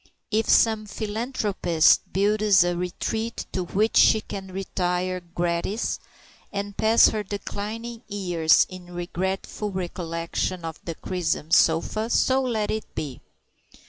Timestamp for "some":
0.49-0.87